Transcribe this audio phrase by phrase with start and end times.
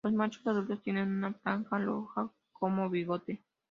[0.03, 3.43] Los machos adultos tienen una franja roja como bigote.